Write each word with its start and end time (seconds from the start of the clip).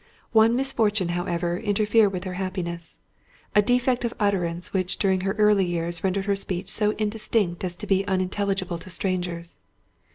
One 0.31 0.55
misfortune, 0.55 1.09
however, 1.09 1.57
interfered 1.59 2.11
with 2.11 2.23
her 2.23 2.33
happiness—a 2.33 3.61
defect 3.61 4.03
of 4.03 4.15
utterance 4.19 4.73
which 4.73 4.97
during 4.97 5.21
her 5.21 5.33
early 5.33 5.63
years 5.67 6.03
rendered 6.03 6.25
her 6.25 6.35
speech 6.35 6.71
so 6.71 6.95
indistinct 6.97 7.63
as 7.63 7.75
to 7.75 7.85
be 7.85 8.03
unintelligible 8.07 8.79
to 8.79 8.89
strangers. 8.89 9.59